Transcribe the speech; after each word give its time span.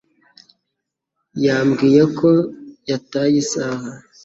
yambwiye 1.45 2.03
ko 2.17 2.29
yataye 2.89 3.35
isaha. 3.43 3.89